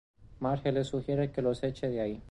Marge 0.39 0.71
le 0.71 0.83
sugiere 0.83 1.31
que 1.31 1.43
los 1.43 1.61
eche 1.63 1.87
de 1.87 2.01
allí. 2.01 2.19